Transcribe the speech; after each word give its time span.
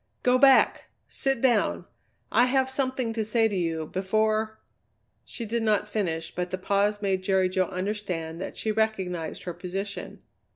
"Go 0.23 0.39
back! 0.39 0.85
Sit 1.09 1.41
down! 1.41 1.85
I 2.31 2.47
have 2.47 2.71
something 2.71 3.13
to 3.13 3.23
say 3.23 3.47
to 3.47 3.55
you 3.55 3.85
before" 3.85 4.59
She 5.25 5.45
did 5.45 5.61
not 5.61 5.87
finish, 5.87 6.33
but 6.33 6.49
the 6.49 6.57
pause 6.57 7.03
made 7.03 7.21
Jerry 7.21 7.47
Jo 7.49 7.65
understand 7.67 8.41
that 8.41 8.57
she 8.57 8.71
recognized 8.71 9.43
her 9.43 9.53
position. 9.53 10.23